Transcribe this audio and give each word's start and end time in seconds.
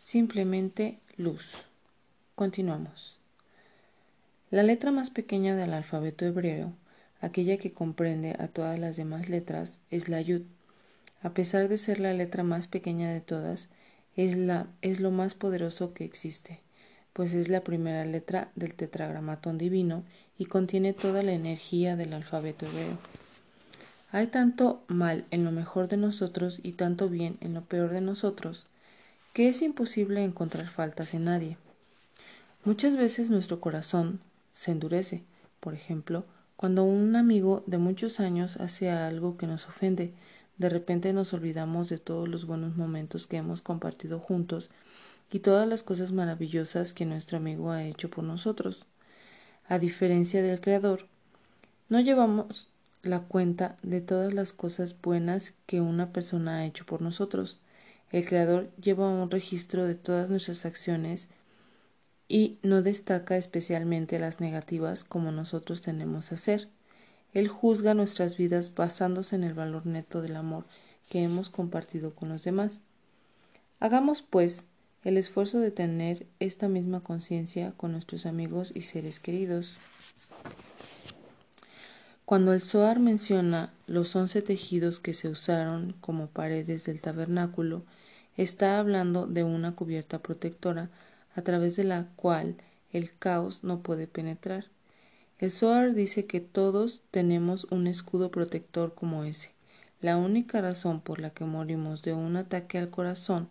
simplemente 0.00 0.98
luz. 1.18 1.66
Continuamos. 2.34 3.18
La 4.50 4.62
letra 4.62 4.92
más 4.92 5.10
pequeña 5.10 5.54
del 5.54 5.74
alfabeto 5.74 6.24
hebreo, 6.24 6.72
aquella 7.20 7.58
que 7.58 7.72
comprende 7.72 8.34
a 8.38 8.48
todas 8.48 8.78
las 8.78 8.96
demás 8.96 9.28
letras, 9.28 9.78
es 9.90 10.08
la 10.08 10.22
yud. 10.22 10.40
A 11.22 11.30
pesar 11.30 11.68
de 11.68 11.76
ser 11.76 12.00
la 12.00 12.14
letra 12.14 12.42
más 12.42 12.66
pequeña 12.66 13.12
de 13.12 13.20
todas, 13.20 13.68
es, 14.16 14.38
la, 14.38 14.68
es 14.80 15.00
lo 15.00 15.10
más 15.10 15.34
poderoso 15.34 15.92
que 15.92 16.06
existe, 16.06 16.60
pues 17.12 17.34
es 17.34 17.50
la 17.50 17.60
primera 17.60 18.06
letra 18.06 18.50
del 18.56 18.74
tetragramatón 18.74 19.58
divino 19.58 20.02
y 20.38 20.46
contiene 20.46 20.94
toda 20.94 21.22
la 21.22 21.32
energía 21.32 21.94
del 21.94 22.14
alfabeto 22.14 22.64
hebreo. 22.64 22.98
Hay 24.12 24.28
tanto 24.28 24.82
mal 24.88 25.26
en 25.30 25.44
lo 25.44 25.52
mejor 25.52 25.88
de 25.88 25.98
nosotros 25.98 26.58
y 26.62 26.72
tanto 26.72 27.10
bien 27.10 27.36
en 27.42 27.52
lo 27.52 27.64
peor 27.64 27.90
de 27.90 28.00
nosotros, 28.00 28.66
que 29.32 29.48
es 29.48 29.62
imposible 29.62 30.22
encontrar 30.24 30.68
faltas 30.68 31.14
en 31.14 31.24
nadie. 31.24 31.56
Muchas 32.64 32.96
veces 32.96 33.30
nuestro 33.30 33.60
corazón 33.60 34.20
se 34.52 34.72
endurece, 34.72 35.22
por 35.60 35.74
ejemplo, 35.74 36.24
cuando 36.56 36.84
un 36.84 37.16
amigo 37.16 37.62
de 37.66 37.78
muchos 37.78 38.20
años 38.20 38.58
hace 38.58 38.90
algo 38.90 39.36
que 39.36 39.46
nos 39.46 39.66
ofende, 39.66 40.12
de 40.58 40.68
repente 40.68 41.12
nos 41.14 41.32
olvidamos 41.32 41.88
de 41.88 41.96
todos 41.96 42.28
los 42.28 42.44
buenos 42.44 42.76
momentos 42.76 43.26
que 43.26 43.38
hemos 43.38 43.62
compartido 43.62 44.18
juntos 44.18 44.70
y 45.32 45.38
todas 45.38 45.66
las 45.66 45.82
cosas 45.82 46.12
maravillosas 46.12 46.92
que 46.92 47.06
nuestro 47.06 47.38
amigo 47.38 47.70
ha 47.70 47.84
hecho 47.84 48.10
por 48.10 48.24
nosotros. 48.24 48.84
A 49.68 49.78
diferencia 49.78 50.42
del 50.42 50.60
Creador, 50.60 51.06
no 51.88 52.00
llevamos 52.00 52.68
la 53.02 53.20
cuenta 53.20 53.76
de 53.82 54.00
todas 54.00 54.34
las 54.34 54.52
cosas 54.52 54.94
buenas 55.00 55.54
que 55.66 55.80
una 55.80 56.12
persona 56.12 56.58
ha 56.58 56.66
hecho 56.66 56.84
por 56.84 57.00
nosotros. 57.00 57.58
El 58.10 58.26
Creador 58.26 58.70
lleva 58.76 59.08
un 59.08 59.30
registro 59.30 59.84
de 59.86 59.94
todas 59.94 60.30
nuestras 60.30 60.66
acciones 60.66 61.28
y 62.28 62.58
no 62.62 62.82
destaca 62.82 63.36
especialmente 63.36 64.18
las 64.18 64.40
negativas 64.40 65.04
como 65.04 65.32
nosotros 65.32 65.80
tenemos 65.80 66.30
a 66.30 66.36
hacer. 66.36 66.68
Él 67.32 67.48
juzga 67.48 67.94
nuestras 67.94 68.36
vidas 68.36 68.74
basándose 68.74 69.36
en 69.36 69.44
el 69.44 69.54
valor 69.54 69.86
neto 69.86 70.22
del 70.22 70.36
amor 70.36 70.64
que 71.08 71.22
hemos 71.22 71.48
compartido 71.48 72.14
con 72.14 72.28
los 72.28 72.44
demás. 72.44 72.80
Hagamos, 73.78 74.22
pues, 74.22 74.66
el 75.04 75.16
esfuerzo 75.16 75.60
de 75.60 75.70
tener 75.70 76.26
esta 76.40 76.68
misma 76.68 77.00
conciencia 77.00 77.72
con 77.76 77.92
nuestros 77.92 78.26
amigos 78.26 78.72
y 78.74 78.82
seres 78.82 79.18
queridos. 79.18 79.76
Cuando 82.30 82.52
el 82.52 82.60
Zohar 82.60 83.00
menciona 83.00 83.72
los 83.88 84.14
once 84.14 84.40
tejidos 84.40 85.00
que 85.00 85.14
se 85.14 85.28
usaron 85.28 85.96
como 86.00 86.28
paredes 86.28 86.84
del 86.84 87.00
tabernáculo, 87.00 87.82
está 88.36 88.78
hablando 88.78 89.26
de 89.26 89.42
una 89.42 89.74
cubierta 89.74 90.20
protectora 90.20 90.90
a 91.34 91.42
través 91.42 91.74
de 91.74 91.82
la 91.82 92.06
cual 92.14 92.54
el 92.92 93.12
caos 93.18 93.64
no 93.64 93.80
puede 93.80 94.06
penetrar. 94.06 94.66
El 95.40 95.50
Zohar 95.50 95.92
dice 95.92 96.26
que 96.26 96.38
todos 96.38 97.02
tenemos 97.10 97.66
un 97.72 97.88
escudo 97.88 98.30
protector 98.30 98.94
como 98.94 99.24
ese. 99.24 99.50
La 100.00 100.16
única 100.16 100.60
razón 100.60 101.00
por 101.00 101.18
la 101.18 101.30
que 101.30 101.44
morimos 101.44 102.00
de 102.02 102.12
un 102.12 102.36
ataque 102.36 102.78
al 102.78 102.90
corazón, 102.90 103.48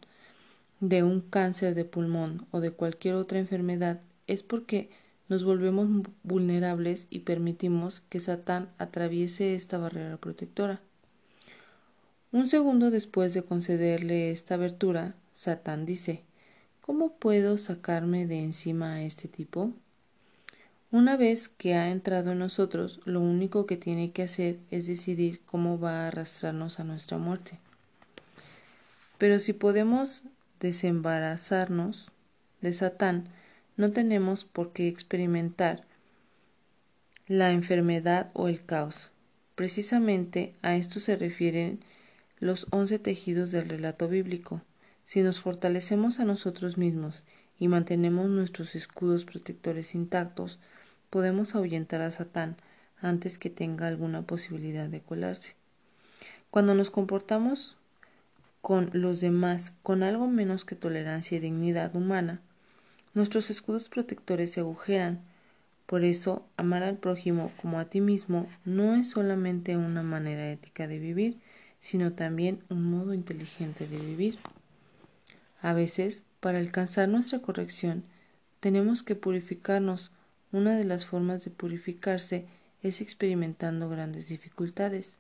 de 0.80 1.04
un 1.04 1.20
cáncer 1.20 1.76
de 1.76 1.84
pulmón 1.84 2.48
o 2.52 2.62
de 2.62 2.72
cualquier 2.72 3.16
otra 3.16 3.40
enfermedad 3.40 4.00
es 4.28 4.42
porque 4.42 4.90
nos 5.30 5.44
volvemos 5.44 5.88
vulnerables 6.24 7.08
y 7.10 7.20
permitimos 7.20 8.02
que 8.10 8.20
Satán 8.20 8.70
atraviese 8.78 9.56
esta 9.56 9.78
barrera 9.78 10.18
protectora. 10.18 10.82
Un 12.32 12.48
segundo 12.48 12.92
después 12.92 13.34
de 13.34 13.44
concederle 13.44 14.32
esta 14.32 14.56
abertura, 14.56 15.16
Satán 15.34 15.86
dice 15.86 16.24
¿Cómo 16.82 17.14
puedo 17.14 17.60
sacarme 17.60 18.26
de 18.26 18.44
encima 18.44 18.96
a 18.96 19.04
este 19.04 19.28
tipo? 19.28 19.74
Una 20.92 21.18
vez 21.18 21.48
que 21.48 21.76
ha 21.76 21.92
entrado 21.92 22.32
en 22.32 22.40
nosotros, 22.40 23.00
lo 23.06 23.22
único 23.22 23.68
que 23.68 23.78
tiene 23.78 24.12
que 24.12 24.24
hacer 24.24 24.58
es 24.72 24.88
decidir 24.88 25.42
cómo 25.46 25.80
va 25.80 26.02
a 26.02 26.08
arrastrarnos 26.08 26.80
a 26.80 26.84
nuestra 26.84 27.20
muerte. 27.20 27.60
Pero 29.20 29.38
si 29.38 29.54
podemos 29.54 30.24
desembarazarnos 30.60 32.10
de 32.62 32.74
Satán, 32.74 33.30
no 33.80 33.92
tenemos 33.92 34.44
por 34.44 34.74
qué 34.74 34.90
experimentar 34.90 35.86
la 37.28 37.54
enfermedad 37.54 38.30
o 38.34 38.50
el 38.50 38.66
caos. 38.66 39.10
Precisamente 39.56 40.54
a 40.62 40.76
esto 40.76 41.00
se 41.00 41.16
refieren 41.16 41.80
los 42.42 42.68
once 42.72 43.00
tejidos 43.00 43.52
del 43.52 43.70
relato 43.70 44.10
bíblico. 44.10 44.62
Si 45.06 45.22
nos 45.22 45.40
fortalecemos 45.40 46.20
a 46.20 46.26
nosotros 46.26 46.78
mismos 46.78 47.24
y 47.58 47.70
mantenemos 47.70 48.28
nuestros 48.30 48.76
escudos 48.76 49.24
protectores 49.24 49.96
intactos, 49.96 50.60
podemos 51.10 51.56
ahuyentar 51.56 52.02
a 52.02 52.12
Satán 52.12 52.58
antes 53.02 53.38
que 53.38 53.50
tenga 53.50 53.88
alguna 53.88 54.24
posibilidad 54.24 54.90
de 54.90 55.00
colarse. 55.00 55.56
Cuando 56.52 56.76
nos 56.76 56.90
comportamos 56.90 57.78
con 58.60 58.90
los 58.92 59.22
demás 59.22 59.74
con 59.84 60.04
algo 60.04 60.28
menos 60.28 60.66
que 60.66 60.76
tolerancia 60.76 61.38
y 61.38 61.40
dignidad 61.40 61.96
humana, 61.96 62.42
Nuestros 63.14 63.50
escudos 63.50 63.90
protectores 63.90 64.52
se 64.52 64.60
agujeran. 64.60 65.22
Por 65.86 66.04
eso, 66.04 66.46
amar 66.58 66.84
al 66.84 66.98
prójimo 66.98 67.52
como 67.62 67.80
a 67.80 67.86
ti 67.86 68.02
mismo 68.02 68.48
no 68.66 68.94
es 68.96 69.10
solamente 69.10 69.76
una 69.76 70.04
manera 70.04 70.52
ética 70.52 70.88
de 70.88 71.00
vivir, 71.00 71.38
sino 71.80 72.14
también 72.14 72.64
un 72.70 72.84
modo 72.84 73.14
inteligente 73.14 73.88
de 73.88 73.98
vivir. 73.98 74.38
A 75.62 75.74
veces, 75.74 76.22
para 76.40 76.60
alcanzar 76.60 77.10
nuestra 77.10 77.40
corrección, 77.40 78.04
tenemos 78.60 79.04
que 79.04 79.16
purificarnos. 79.16 80.12
Una 80.52 80.78
de 80.78 80.84
las 80.84 81.06
formas 81.06 81.44
de 81.44 81.52
purificarse 81.52 82.46
es 82.82 83.02
experimentando 83.02 83.90
grandes 83.90 84.28
dificultades. 84.30 85.18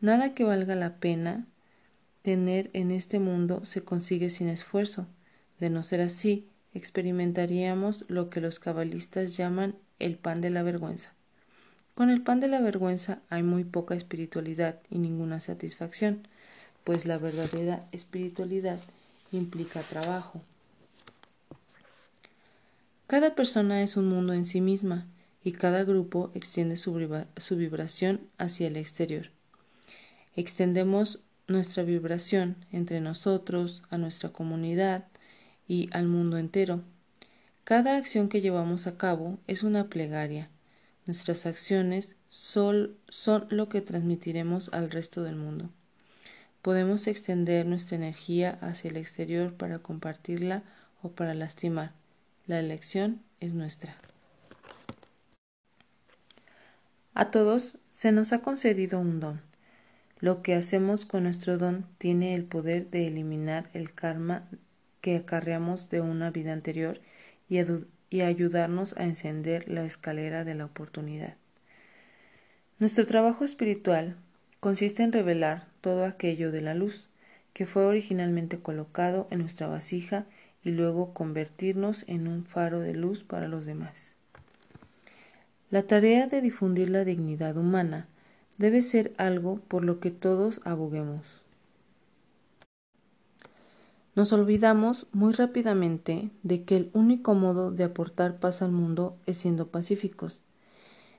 Nada 0.00 0.34
que 0.34 0.44
valga 0.44 0.74
la 0.74 0.96
pena 0.96 1.46
tener 2.22 2.70
en 2.72 2.90
este 2.90 3.18
mundo 3.18 3.64
se 3.64 3.82
consigue 3.84 4.30
sin 4.30 4.48
esfuerzo. 4.48 5.06
De 5.60 5.70
no 5.70 5.82
ser 5.82 6.00
así, 6.00 6.48
experimentaríamos 6.74 8.04
lo 8.08 8.30
que 8.30 8.40
los 8.40 8.58
cabalistas 8.58 9.36
llaman 9.36 9.74
el 9.98 10.16
pan 10.16 10.40
de 10.40 10.50
la 10.50 10.62
vergüenza. 10.62 11.12
Con 11.94 12.10
el 12.10 12.22
pan 12.22 12.40
de 12.40 12.48
la 12.48 12.60
vergüenza 12.60 13.20
hay 13.28 13.42
muy 13.42 13.64
poca 13.64 13.94
espiritualidad 13.94 14.80
y 14.90 14.98
ninguna 14.98 15.40
satisfacción, 15.40 16.26
pues 16.84 17.04
la 17.04 17.18
verdadera 17.18 17.86
espiritualidad 17.92 18.78
implica 19.30 19.80
trabajo. 19.82 20.42
Cada 23.06 23.34
persona 23.34 23.82
es 23.82 23.98
un 23.98 24.08
mundo 24.08 24.32
en 24.32 24.46
sí 24.46 24.62
misma 24.62 25.06
y 25.44 25.52
cada 25.52 25.84
grupo 25.84 26.30
extiende 26.34 26.76
su, 26.78 26.94
vibración 26.94 28.20
hacia 28.38 28.68
el 28.68 28.76
exterior. 28.76 29.28
Extendemos 30.34 31.20
nuestra 31.46 31.82
vibración 31.82 32.56
entre 32.72 33.00
nosotros, 33.00 33.82
a 33.90 33.98
nuestra 33.98 34.30
comunidad, 34.30 35.04
y 35.66 35.88
al 35.92 36.06
mundo 36.06 36.38
entero. 36.38 36.82
Cada 37.64 37.96
acción 37.96 38.28
que 38.28 38.40
llevamos 38.40 38.86
a 38.86 38.96
cabo 38.96 39.38
es 39.46 39.62
una 39.62 39.88
plegaria. 39.88 40.50
Nuestras 41.06 41.46
acciones 41.46 42.14
son, 42.28 42.96
lo 43.50 43.68
que 43.68 43.80
transmitiremos 43.80 44.70
al 44.72 44.90
resto 44.90 45.22
del 45.22 45.36
mundo. 45.36 45.70
Podemos 46.62 47.06
extender 47.06 47.66
nuestra 47.66 47.96
energía 47.96 48.58
hacia 48.60 48.90
el 48.90 48.96
exterior 48.96 49.54
para 49.54 49.80
compartirla 49.80 50.62
o 51.02 51.10
para 51.10 51.34
lastimar. 51.34 51.92
La 52.46 52.58
elección 52.58 53.20
es 53.40 53.54
nuestra. 53.54 53.96
A 57.14 57.30
todos 57.30 57.78
se 57.90 58.10
nos 58.12 58.32
ha 58.32 58.40
concedido 58.40 58.98
un 58.98 59.20
don. 59.20 59.40
Lo 60.18 60.42
que 60.42 60.54
hacemos 60.54 61.04
con 61.04 61.24
nuestro 61.24 61.58
don 61.58 61.86
tiene 61.98 62.34
el 62.34 62.44
poder 62.44 62.88
de 62.90 63.08
eliminar 63.08 63.68
el 63.74 63.92
karma 63.92 64.48
que 65.02 65.16
acarreamos 65.16 65.90
de 65.90 66.00
una 66.00 66.30
vida 66.30 66.54
anterior 66.54 67.02
y, 67.50 67.58
y 68.08 68.20
ayudarnos 68.22 68.96
a 68.96 69.04
encender 69.04 69.68
la 69.68 69.84
escalera 69.84 70.44
de 70.44 70.54
la 70.54 70.64
oportunidad. 70.64 71.36
Nuestro 72.78 73.06
trabajo 73.06 73.44
espiritual 73.44 74.16
consiste 74.60 75.02
en 75.02 75.12
revelar 75.12 75.66
todo 75.82 76.06
aquello 76.06 76.50
de 76.50 76.62
la 76.62 76.72
luz 76.74 77.10
que 77.52 77.66
fue 77.66 77.84
originalmente 77.84 78.60
colocado 78.60 79.28
en 79.30 79.40
nuestra 79.40 79.66
vasija 79.66 80.24
y 80.64 80.70
luego 80.70 81.12
convertirnos 81.12 82.04
en 82.08 82.28
un 82.28 82.44
faro 82.44 82.80
de 82.80 82.94
luz 82.94 83.24
para 83.24 83.48
los 83.48 83.66
demás. 83.66 84.16
La 85.70 85.82
tarea 85.82 86.26
de 86.26 86.40
difundir 86.40 86.90
la 86.90 87.04
dignidad 87.04 87.56
humana 87.56 88.06
debe 88.58 88.82
ser 88.82 89.12
algo 89.16 89.60
por 89.68 89.84
lo 89.84 90.00
que 90.00 90.10
todos 90.10 90.60
aboguemos. 90.64 91.41
Nos 94.14 94.30
olvidamos 94.34 95.06
muy 95.12 95.32
rápidamente 95.32 96.30
de 96.42 96.64
que 96.64 96.76
el 96.76 96.90
único 96.92 97.34
modo 97.34 97.70
de 97.70 97.84
aportar 97.84 98.40
paz 98.40 98.60
al 98.60 98.70
mundo 98.70 99.16
es 99.24 99.38
siendo 99.38 99.68
pacíficos. 99.68 100.42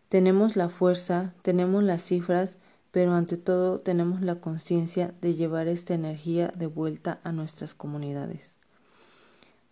Tenemos 0.09 0.55
la 0.55 0.69
fuerza, 0.69 1.33
tenemos 1.41 1.83
las 1.83 2.03
cifras, 2.03 2.59
pero 2.91 3.15
ante 3.15 3.35
todo 3.37 3.79
tenemos 3.79 4.21
la 4.21 4.35
conciencia 4.35 5.11
de 5.21 5.33
llevar 5.33 5.67
esta 5.67 5.95
energía 5.95 6.49
de 6.55 6.67
vuelta 6.67 7.19
a 7.23 7.31
nuestras 7.31 7.73
comunidades. 7.73 8.57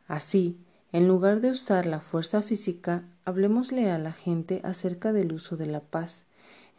Así, 0.08 0.58
en 0.92 1.08
lugar 1.08 1.42
de 1.42 1.52
usar 1.52 1.86
la 1.86 2.00
fuerza 2.00 2.42
física, 2.42 3.04
hablemosle 3.24 3.92
a 3.92 4.00
la 4.00 4.14
gente 4.14 4.62
acerca 4.64 5.14
del 5.14 5.32
uso 5.32 5.58
de 5.58 5.68
la 5.68 5.82
paz. 5.82 6.26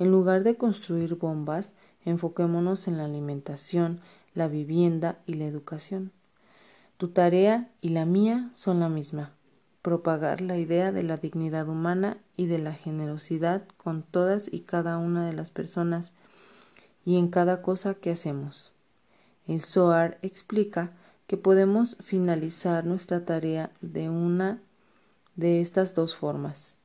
En 0.00 0.11
lugar 0.11 0.43
de 0.43 0.56
construir 0.56 1.15
bombas, 1.15 1.75
enfoquémonos 2.05 2.88
en 2.88 2.99
la 2.99 3.05
alimentación, 3.05 4.00
la 4.35 4.49
vivienda 4.49 5.21
y 5.25 5.35
la 5.35 5.45
educación. 5.45 6.11
Tu 7.02 7.08
tarea 7.08 7.69
y 7.81 7.88
la 7.88 8.06
mía 8.06 8.49
son 8.54 8.78
la 8.78 8.88
misma, 8.88 9.32
propagar 9.82 10.40
la 10.40 10.56
idea 10.56 10.93
de 10.93 11.02
la 11.02 11.16
dignidad 11.16 11.66
humana 11.66 12.19
y 12.37 12.46
de 12.46 12.60
la 12.60 12.75
generosidad 12.75 13.64
con 13.76 14.04
todas 14.04 14.49
y 14.52 14.60
cada 14.60 14.99
una 14.99 15.26
de 15.26 15.32
las 15.32 15.50
personas 15.50 16.12
y 17.04 17.19
en 17.19 17.26
cada 17.26 17.60
cosa 17.60 17.94
que 17.94 18.12
hacemos. 18.12 18.70
El 19.49 19.62
Zohar 19.62 20.20
explica 20.22 20.93
que 21.26 21.37
podemos 21.37 21.96
finalizar 21.99 22.84
nuestra 22.84 23.25
tarea 23.25 23.72
de 23.81 24.08
una 24.08 24.62
de 25.34 25.60
estas 25.60 25.94
dos 25.94 26.14
formas, 26.14 26.76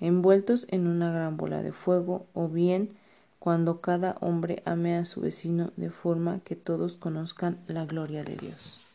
envueltos 0.00 0.66
en 0.70 0.86
una 0.86 1.12
gran 1.12 1.36
bola 1.36 1.62
de 1.62 1.72
fuego 1.72 2.28
o 2.32 2.48
bien 2.48 2.96
cuando 3.38 3.82
cada 3.82 4.16
hombre 4.22 4.62
ame 4.64 4.96
a 4.96 5.04
su 5.04 5.20
vecino 5.20 5.74
de 5.76 5.90
forma 5.90 6.40
que 6.40 6.56
todos 6.56 6.96
conozcan 6.96 7.62
la 7.66 7.84
gloria 7.84 8.24
de 8.24 8.36
Dios. 8.36 8.85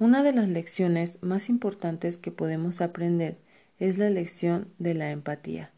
Una 0.00 0.22
de 0.22 0.32
las 0.32 0.48
lecciones 0.48 1.18
más 1.20 1.50
importantes 1.50 2.16
que 2.16 2.30
podemos 2.30 2.80
aprender 2.80 3.36
es 3.78 3.98
la 3.98 4.08
lección 4.08 4.72
de 4.78 4.94
la 4.94 5.10
empatía. 5.10 5.72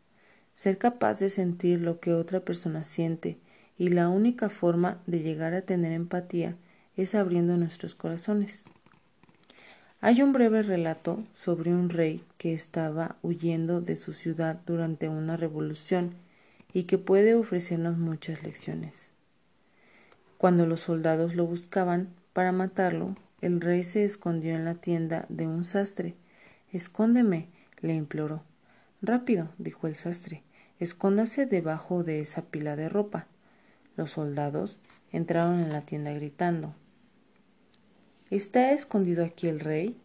Ser 0.52 0.78
capaz 0.78 1.18
de 1.18 1.28
sentir 1.28 1.80
lo 1.80 1.98
que 1.98 2.14
otra 2.14 2.38
persona 2.38 2.84
siente 2.84 3.40
y 3.76 3.88
la 3.88 4.08
única 4.08 4.48
forma 4.48 5.02
de 5.08 5.22
llegar 5.22 5.54
a 5.54 5.62
tener 5.62 5.90
empatía 5.90 6.56
es 6.96 7.16
abriendo 7.16 7.56
nuestros 7.56 7.96
corazones. 7.96 8.66
Hay 10.00 10.22
un 10.22 10.32
breve 10.32 10.62
relato 10.62 11.24
sobre 11.34 11.74
un 11.74 11.90
rey 11.90 12.22
que 12.38 12.54
estaba 12.54 13.16
huyendo 13.22 13.80
de 13.80 13.96
su 13.96 14.12
ciudad 14.12 14.60
durante 14.66 15.08
una 15.08 15.36
revolución 15.36 16.14
y 16.72 16.84
que 16.84 16.96
puede 16.96 17.34
ofrecernos 17.34 17.98
muchas 17.98 18.44
lecciones. 18.44 19.10
Cuando 20.38 20.64
los 20.64 20.78
soldados 20.78 21.34
lo 21.34 21.44
buscaban 21.44 22.14
para 22.32 22.52
matarlo, 22.52 23.16
el 23.42 23.60
rey 23.60 23.82
se 23.82 24.04
escondió 24.04 24.54
en 24.54 24.64
la 24.64 24.76
tienda 24.76 25.26
de 25.28 25.48
un 25.48 25.64
sastre. 25.64 26.14
Escóndeme, 26.70 27.48
le 27.80 27.92
imploró. 27.92 28.44
Rápido, 29.02 29.50
dijo 29.58 29.88
el 29.88 29.96
sastre, 29.96 30.44
escóndase 30.78 31.44
debajo 31.44 32.04
de 32.04 32.20
esa 32.20 32.42
pila 32.42 32.76
de 32.76 32.88
ropa. 32.88 33.26
Los 33.96 34.12
soldados 34.12 34.78
entraron 35.10 35.58
en 35.58 35.72
la 35.72 35.82
tienda 35.82 36.12
gritando 36.12 36.74
¿Está 38.30 38.70
escondido 38.70 39.24
aquí 39.24 39.48
el 39.48 39.58
rey? 39.58 40.00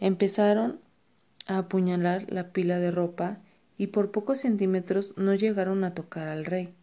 Empezaron 0.00 0.80
a 1.46 1.58
apuñalar 1.58 2.24
la 2.32 2.52
pila 2.52 2.78
de 2.78 2.90
ropa 2.90 3.36
y 3.76 3.88
por 3.88 4.10
pocos 4.10 4.38
centímetros 4.38 5.12
no 5.18 5.34
llegaron 5.34 5.84
a 5.84 5.94
tocar 5.94 6.26
al 6.26 6.46
rey. 6.46 6.74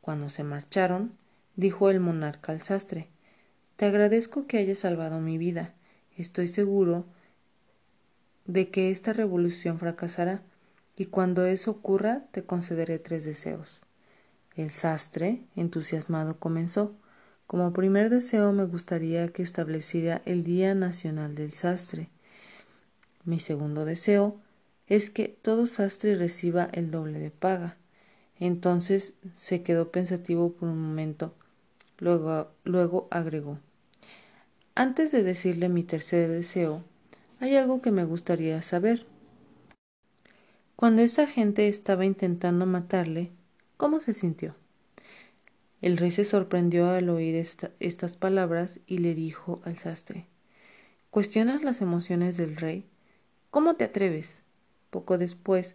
Cuando 0.00 0.30
se 0.30 0.44
marcharon, 0.44 1.12
dijo 1.56 1.90
el 1.90 1.98
monarca 1.98 2.52
al 2.52 2.62
sastre 2.62 3.08
Te 3.78 3.86
agradezco 3.86 4.48
que 4.48 4.58
hayas 4.58 4.80
salvado 4.80 5.20
mi 5.20 5.38
vida. 5.38 5.72
Estoy 6.16 6.48
seguro 6.48 7.04
de 8.44 8.70
que 8.70 8.90
esta 8.90 9.12
revolución 9.12 9.78
fracasará, 9.78 10.42
y 10.96 11.04
cuando 11.04 11.46
eso 11.46 11.70
ocurra 11.70 12.24
te 12.32 12.42
concederé 12.42 12.98
tres 12.98 13.24
deseos. 13.24 13.84
El 14.56 14.72
sastre, 14.72 15.44
entusiasmado, 15.54 16.40
comenzó. 16.40 16.96
Como 17.46 17.72
primer 17.72 18.10
deseo 18.10 18.50
me 18.50 18.64
gustaría 18.64 19.28
que 19.28 19.44
estableciera 19.44 20.22
el 20.24 20.42
Día 20.42 20.74
Nacional 20.74 21.36
del 21.36 21.52
Sastre. 21.52 22.10
Mi 23.24 23.38
segundo 23.38 23.84
deseo 23.84 24.40
es 24.88 25.08
que 25.08 25.28
todo 25.28 25.66
sastre 25.66 26.16
reciba 26.16 26.68
el 26.72 26.90
doble 26.90 27.20
de 27.20 27.30
paga. 27.30 27.76
Entonces 28.40 29.14
se 29.36 29.62
quedó 29.62 29.92
pensativo 29.92 30.52
por 30.52 30.68
un 30.68 30.82
momento. 30.82 31.32
Luego, 32.00 32.50
luego 32.64 33.06
agregó 33.12 33.60
Antes 34.78 35.10
de 35.10 35.24
decirle 35.24 35.68
mi 35.68 35.82
tercer 35.82 36.30
deseo, 36.30 36.84
hay 37.40 37.56
algo 37.56 37.82
que 37.82 37.90
me 37.90 38.04
gustaría 38.04 38.62
saber. 38.62 39.06
Cuando 40.76 41.02
esa 41.02 41.26
gente 41.26 41.66
estaba 41.66 42.04
intentando 42.04 42.64
matarle, 42.64 43.32
¿Cómo 43.76 43.98
se 43.98 44.14
sintió? 44.14 44.54
El 45.82 45.96
rey 45.96 46.12
se 46.12 46.24
sorprendió 46.24 46.90
al 46.90 47.10
oír 47.10 47.34
estas 47.80 48.16
palabras 48.16 48.78
y 48.86 48.98
le 48.98 49.16
dijo 49.16 49.60
al 49.64 49.78
sastre 49.78 50.28
¿Cuestionas 51.10 51.64
las 51.64 51.80
emociones 51.80 52.36
del 52.36 52.54
rey? 52.54 52.86
¿Cómo 53.50 53.74
te 53.74 53.82
atreves? 53.82 54.44
Poco 54.90 55.18
después, 55.18 55.74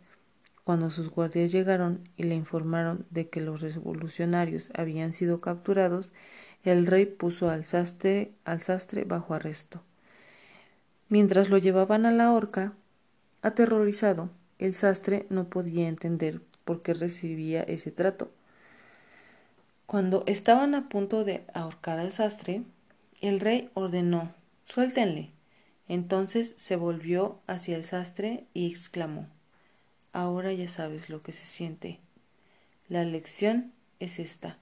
cuando 0.64 0.90
sus 0.90 1.10
guardias 1.10 1.52
llegaron 1.52 2.08
y 2.16 2.24
le 2.24 2.36
informaron 2.36 3.06
de 3.10 3.28
que 3.28 3.42
los 3.42 3.60
revolucionarios 3.60 4.72
habían 4.74 5.12
sido 5.12 5.42
capturados, 5.42 6.14
el 6.64 6.86
rey 6.86 7.06
puso 7.06 7.50
al 7.50 7.66
sastre, 7.66 8.32
al 8.46 8.62
sastre 8.62 9.04
bajo 9.04 9.34
arresto. 9.34 9.82
Mientras 11.10 11.50
lo 11.50 11.58
llevaban 11.58 12.06
a 12.06 12.12
la 12.12 12.32
horca, 12.32 12.74
aterrorizado, 13.42 14.30
el 14.60 14.74
sastre 14.74 15.26
no 15.30 15.50
podía 15.50 15.88
entender 15.88 16.42
por 16.64 16.82
qué 16.82 16.94
recibía 16.94 17.64
ese 17.64 17.92
trato. 17.92 18.32
Cuando 19.86 20.24
estaban 20.26 20.74
a 20.74 20.88
punto 20.90 21.24
de 21.24 21.46
ahorcar 21.54 22.00
al 22.00 22.12
sastre, 22.12 22.64
el 23.22 23.40
rey 23.40 23.70
ordenó 23.74 24.34
Suéltenle. 24.66 25.32
Entonces 25.88 26.56
se 26.58 26.78
volvió 26.78 27.42
hacia 27.46 27.76
el 27.76 27.84
sastre 27.84 28.46
y 28.54 28.72
exclamó 28.72 29.28
Ahora 30.14 30.54
ya 30.54 30.68
sabes 30.68 31.10
lo 31.10 31.22
que 31.22 31.32
se 31.32 31.46
siente. 31.46 32.00
La 32.88 33.04
lección 33.04 33.74
es 34.00 34.20
esta. 34.20 34.58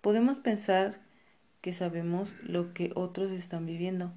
Podemos 0.00 0.38
pensar 0.38 1.00
que 1.60 1.72
sabemos 1.72 2.34
lo 2.42 2.72
que 2.72 2.92
otros 2.94 3.30
están 3.30 3.66
viviendo, 3.66 4.12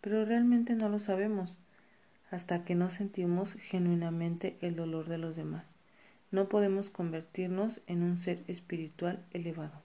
pero 0.00 0.24
realmente 0.24 0.74
no 0.74 0.88
lo 0.88 0.98
sabemos 0.98 1.58
hasta 2.30 2.64
que 2.64 2.74
no 2.74 2.90
sentimos 2.90 3.54
genuinamente 3.54 4.56
el 4.60 4.76
dolor 4.76 5.08
de 5.08 5.18
los 5.18 5.36
demás 5.36 5.74
no 6.34 6.48
podemos 6.48 6.90
convertirnos 6.90 7.80
en 7.86 8.02
un 8.02 8.16
ser 8.16 8.42
espiritual 8.48 9.24
elevado. 9.30 9.80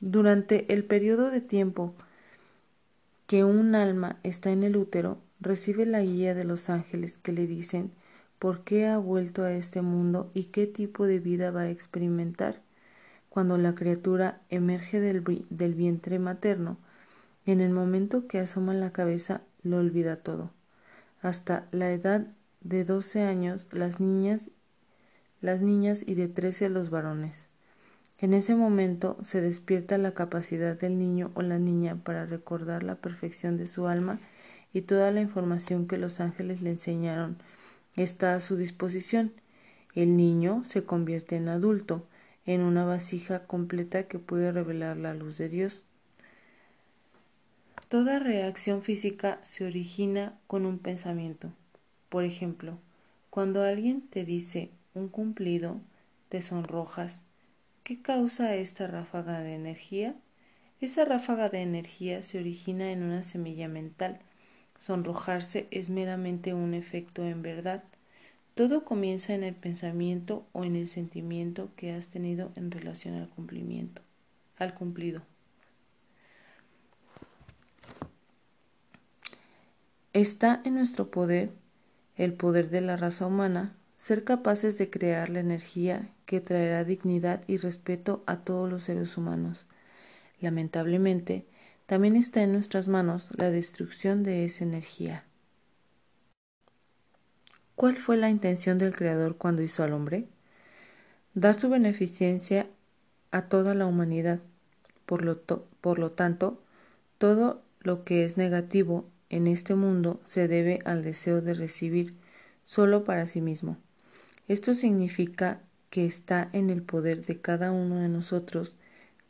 Durante 0.00 0.70
el 0.72 0.84
periodo 0.84 1.30
de 1.30 1.40
tiempo 1.40 1.94
que 3.26 3.44
un 3.44 3.74
alma 3.74 4.18
está 4.24 4.50
en 4.50 4.62
el 4.62 4.76
útero, 4.76 5.18
recibe 5.40 5.86
la 5.86 6.02
guía 6.02 6.34
de 6.34 6.44
los 6.44 6.68
ángeles 6.68 7.18
que 7.18 7.32
le 7.32 7.46
dicen 7.46 7.92
por 8.40 8.64
qué 8.64 8.86
ha 8.86 8.96
vuelto 8.96 9.42
a 9.42 9.52
este 9.52 9.82
mundo 9.82 10.30
y 10.32 10.44
qué 10.44 10.66
tipo 10.66 11.06
de 11.06 11.20
vida 11.20 11.50
va 11.50 11.60
a 11.60 11.70
experimentar. 11.70 12.62
Cuando 13.28 13.58
la 13.58 13.74
criatura 13.74 14.40
emerge 14.48 14.98
del, 14.98 15.74
vientre 15.74 16.18
materno, 16.18 16.78
en 17.44 17.60
el 17.60 17.70
momento 17.70 18.26
que 18.26 18.38
asoma 18.38 18.72
la 18.72 18.94
cabeza 18.94 19.42
lo 19.62 19.76
olvida 19.76 20.16
todo. 20.16 20.50
Hasta 21.20 21.68
la 21.70 21.92
edad 21.92 22.28
de 22.62 22.82
doce 22.84 23.24
años 23.24 23.66
las 23.72 24.00
niñas, 24.00 24.50
las 25.42 25.60
niñas 25.60 26.02
y 26.06 26.14
de 26.14 26.28
trece 26.28 26.70
los 26.70 26.88
varones. 26.88 27.50
En 28.16 28.32
ese 28.32 28.54
momento 28.54 29.18
se 29.20 29.42
despierta 29.42 29.98
la 29.98 30.14
capacidad 30.14 30.80
del 30.80 30.98
niño 30.98 31.30
o 31.34 31.42
la 31.42 31.58
niña 31.58 31.96
para 32.02 32.24
recordar 32.24 32.84
la 32.84 32.94
perfección 32.94 33.58
de 33.58 33.66
su 33.66 33.86
alma 33.86 34.18
y 34.72 34.80
toda 34.80 35.10
la 35.10 35.20
información 35.20 35.86
que 35.86 35.98
los 35.98 36.20
ángeles 36.20 36.62
le 36.62 36.70
enseñaron 36.70 37.36
está 37.96 38.34
a 38.34 38.40
su 38.40 38.56
disposición. 38.56 39.32
El 39.94 40.16
niño 40.16 40.64
se 40.64 40.84
convierte 40.84 41.36
en 41.36 41.48
adulto, 41.48 42.06
en 42.46 42.62
una 42.62 42.84
vasija 42.84 43.46
completa 43.46 44.04
que 44.04 44.18
puede 44.18 44.52
revelar 44.52 44.96
la 44.96 45.14
luz 45.14 45.38
de 45.38 45.48
Dios. 45.48 45.86
Toda 47.88 48.20
reacción 48.20 48.82
física 48.82 49.40
se 49.42 49.64
origina 49.64 50.38
con 50.46 50.64
un 50.64 50.78
pensamiento. 50.78 51.52
Por 52.08 52.24
ejemplo, 52.24 52.78
cuando 53.30 53.62
alguien 53.62 54.02
te 54.02 54.24
dice 54.24 54.70
un 54.94 55.08
cumplido, 55.08 55.80
te 56.28 56.42
sonrojas. 56.42 57.22
¿Qué 57.82 58.00
causa 58.00 58.54
esta 58.54 58.86
ráfaga 58.86 59.40
de 59.40 59.54
energía? 59.54 60.14
Esa 60.80 61.04
ráfaga 61.04 61.48
de 61.48 61.62
energía 61.62 62.22
se 62.22 62.38
origina 62.38 62.92
en 62.92 63.02
una 63.02 63.22
semilla 63.22 63.68
mental. 63.68 64.20
Sonrojarse 64.80 65.68
es 65.70 65.90
meramente 65.90 66.54
un 66.54 66.72
efecto 66.72 67.22
en 67.26 67.42
verdad. 67.42 67.84
Todo 68.54 68.82
comienza 68.82 69.34
en 69.34 69.44
el 69.44 69.54
pensamiento 69.54 70.46
o 70.52 70.64
en 70.64 70.74
el 70.74 70.88
sentimiento 70.88 71.68
que 71.76 71.92
has 71.92 72.08
tenido 72.08 72.50
en 72.56 72.70
relación 72.70 73.14
al 73.14 73.28
cumplimiento, 73.28 74.00
al 74.56 74.72
cumplido. 74.72 75.20
Está 80.14 80.62
en 80.64 80.76
nuestro 80.76 81.10
poder, 81.10 81.50
el 82.16 82.32
poder 82.32 82.70
de 82.70 82.80
la 82.80 82.96
raza 82.96 83.26
humana, 83.26 83.76
ser 83.96 84.24
capaces 84.24 84.78
de 84.78 84.88
crear 84.88 85.28
la 85.28 85.40
energía 85.40 86.08
que 86.24 86.40
traerá 86.40 86.84
dignidad 86.84 87.42
y 87.46 87.58
respeto 87.58 88.24
a 88.26 88.38
todos 88.38 88.70
los 88.70 88.84
seres 88.84 89.18
humanos. 89.18 89.66
Lamentablemente, 90.40 91.44
también 91.90 92.14
está 92.14 92.44
en 92.44 92.52
nuestras 92.52 92.86
manos 92.86 93.30
la 93.36 93.50
destrucción 93.50 94.22
de 94.22 94.44
esa 94.44 94.62
energía. 94.62 95.24
¿Cuál 97.74 97.96
fue 97.96 98.16
la 98.16 98.30
intención 98.30 98.78
del 98.78 98.94
Creador 98.94 99.36
cuando 99.36 99.60
hizo 99.60 99.82
al 99.82 99.92
hombre? 99.92 100.28
Dar 101.34 101.58
su 101.58 101.68
beneficencia 101.68 102.68
a 103.32 103.48
toda 103.48 103.74
la 103.74 103.86
humanidad. 103.86 104.38
Por 105.04 105.24
lo, 105.24 105.42
por 105.80 105.98
lo 105.98 106.12
tanto, 106.12 106.62
todo 107.18 107.60
lo 107.80 108.04
que 108.04 108.24
es 108.24 108.36
negativo 108.36 109.08
en 109.28 109.48
este 109.48 109.74
mundo 109.74 110.20
se 110.24 110.46
debe 110.46 110.78
al 110.84 111.02
deseo 111.02 111.42
de 111.42 111.54
recibir 111.54 112.14
solo 112.62 113.02
para 113.02 113.26
sí 113.26 113.40
mismo. 113.40 113.78
Esto 114.46 114.74
significa 114.74 115.60
que 115.90 116.06
está 116.06 116.50
en 116.52 116.70
el 116.70 116.82
poder 116.82 117.26
de 117.26 117.40
cada 117.40 117.72
uno 117.72 117.96
de 117.96 118.08
nosotros 118.08 118.74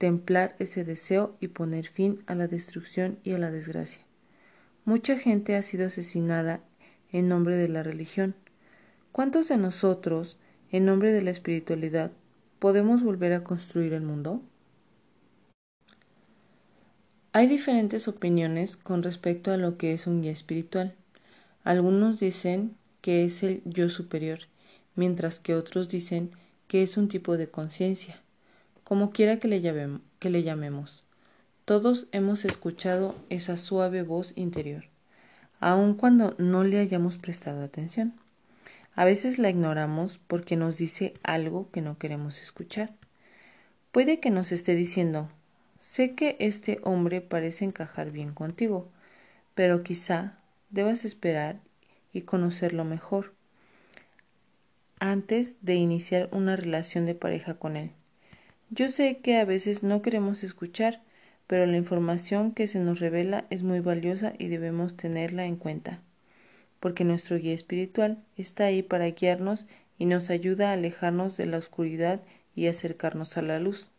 templar 0.00 0.56
ese 0.58 0.82
deseo 0.82 1.36
y 1.40 1.48
poner 1.48 1.86
fin 1.86 2.22
a 2.26 2.34
la 2.34 2.48
destrucción 2.48 3.18
y 3.22 3.32
a 3.32 3.38
la 3.38 3.50
desgracia. 3.50 4.02
Mucha 4.86 5.18
gente 5.18 5.56
ha 5.56 5.62
sido 5.62 5.88
asesinada 5.88 6.60
en 7.12 7.28
nombre 7.28 7.56
de 7.56 7.68
la 7.68 7.82
religión. 7.82 8.34
¿Cuántos 9.12 9.48
de 9.48 9.58
nosotros, 9.58 10.38
en 10.72 10.86
nombre 10.86 11.12
de 11.12 11.20
la 11.20 11.30
espiritualidad, 11.30 12.12
podemos 12.58 13.02
volver 13.02 13.34
a 13.34 13.44
construir 13.44 13.92
el 13.92 14.00
mundo? 14.00 14.40
Hay 17.32 17.46
diferentes 17.46 18.08
opiniones 18.08 18.78
con 18.78 19.02
respecto 19.02 19.52
a 19.52 19.58
lo 19.58 19.76
que 19.76 19.92
es 19.92 20.06
un 20.06 20.22
guía 20.22 20.32
espiritual. 20.32 20.94
Algunos 21.62 22.18
dicen 22.18 22.74
que 23.02 23.26
es 23.26 23.42
el 23.42 23.60
yo 23.66 23.90
superior 23.90 24.40
mientras 24.94 25.40
que 25.40 25.54
otros 25.54 25.88
dicen 25.88 26.30
que 26.68 26.82
es 26.82 26.96
un 26.96 27.08
tipo 27.08 27.36
de 27.36 27.50
conciencia, 27.50 28.20
como 28.90 29.12
quiera 29.12 29.36
que 29.36 29.46
le, 29.46 29.62
que 30.18 30.30
le 30.30 30.42
llamemos. 30.42 31.04
Todos 31.64 32.08
hemos 32.10 32.44
escuchado 32.44 33.14
esa 33.28 33.56
suave 33.56 34.02
voz 34.02 34.32
interior, 34.34 34.86
aun 35.60 35.94
cuando 35.94 36.34
no 36.38 36.64
le 36.64 36.80
hayamos 36.80 37.16
prestado 37.16 37.62
atención. 37.62 38.14
A 38.96 39.04
veces 39.04 39.38
la 39.38 39.48
ignoramos 39.48 40.18
porque 40.26 40.56
nos 40.56 40.76
dice 40.76 41.14
algo 41.22 41.70
que 41.70 41.82
no 41.82 41.98
queremos 41.98 42.42
escuchar. 42.42 42.92
Puede 43.92 44.18
que 44.18 44.30
nos 44.30 44.50
esté 44.50 44.74
diciendo, 44.74 45.30
sé 45.78 46.16
que 46.16 46.36
este 46.40 46.80
hombre 46.82 47.20
parece 47.20 47.64
encajar 47.64 48.10
bien 48.10 48.34
contigo, 48.34 48.88
pero 49.54 49.84
quizá 49.84 50.36
debas 50.70 51.04
esperar 51.04 51.60
y 52.12 52.22
conocerlo 52.22 52.84
mejor 52.84 53.34
antes 54.98 55.64
de 55.64 55.76
iniciar 55.76 56.28
una 56.32 56.56
relación 56.56 57.06
de 57.06 57.14
pareja 57.14 57.54
con 57.54 57.76
él. 57.76 57.92
Yo 58.72 58.88
sé 58.88 59.18
que 59.18 59.36
a 59.36 59.44
veces 59.44 59.82
no 59.82 60.00
queremos 60.00 60.44
escuchar, 60.44 61.02
pero 61.48 61.66
la 61.66 61.76
información 61.76 62.52
que 62.52 62.68
se 62.68 62.78
nos 62.78 63.00
revela 63.00 63.44
es 63.50 63.64
muy 63.64 63.80
valiosa 63.80 64.34
y 64.38 64.46
debemos 64.46 64.96
tenerla 64.96 65.44
en 65.44 65.56
cuenta, 65.56 65.98
porque 66.78 67.02
nuestro 67.02 67.36
guía 67.36 67.52
espiritual 67.52 68.22
está 68.36 68.66
ahí 68.66 68.84
para 68.84 69.10
guiarnos 69.10 69.66
y 69.98 70.06
nos 70.06 70.30
ayuda 70.30 70.70
a 70.70 70.74
alejarnos 70.74 71.36
de 71.36 71.46
la 71.46 71.58
oscuridad 71.58 72.20
y 72.54 72.68
acercarnos 72.68 73.36
a 73.36 73.42
la 73.42 73.58
luz. 73.58 73.90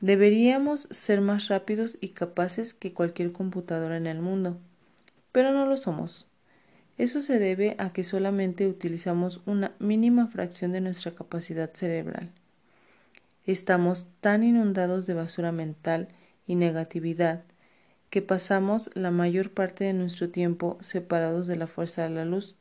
Deberíamos 0.00 0.88
ser 0.90 1.20
más 1.20 1.48
rápidos 1.48 1.98
y 2.00 2.08
capaces 2.08 2.72
que 2.72 2.94
cualquier 2.94 3.30
computadora 3.30 3.98
en 3.98 4.06
el 4.06 4.22
mundo, 4.22 4.56
pero 5.32 5.52
no 5.52 5.66
lo 5.66 5.76
somos. 5.76 6.26
Eso 6.96 7.20
se 7.20 7.38
debe 7.38 7.76
a 7.76 7.92
que 7.92 8.04
solamente 8.04 8.66
utilizamos 8.66 9.42
una 9.44 9.74
mínima 9.78 10.28
fracción 10.28 10.72
de 10.72 10.80
nuestra 10.80 11.12
capacidad 11.12 11.70
cerebral. 11.74 12.30
Estamos 13.46 14.06
tan 14.20 14.42
inundados 14.42 15.06
de 15.06 15.14
basura 15.14 15.52
mental 15.52 16.08
y 16.46 16.54
negatividad 16.54 17.44
que 18.10 18.22
pasamos 18.22 18.90
la 18.94 19.10
mayor 19.10 19.50
parte 19.50 19.84
de 19.84 19.92
nuestro 19.92 20.30
tiempo 20.30 20.78
separados 20.80 21.46
de 21.46 21.56
la 21.56 21.66
fuerza 21.66 22.02
de 22.02 22.10
la 22.10 22.24
luz, 22.24 22.56